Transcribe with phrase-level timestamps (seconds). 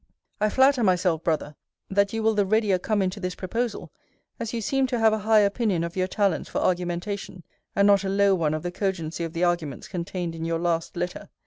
[0.39, 1.55] I flatter myself, Brother,
[1.87, 3.91] that you will the readier come into this proposal,
[4.39, 7.43] as you seem to have a high opinion of your talents for argumentation;
[7.75, 10.97] and not a low one of the cogency of the arguments contained in your last
[10.97, 11.29] letter.